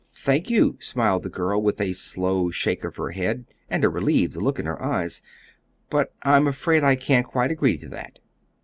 [0.15, 4.35] "Thank you," smiled the girl, with a slow shake of her head and a relieved
[4.35, 5.21] look in her eyes;
[5.91, 8.17] "but I'm afraid I can't quite agree to that."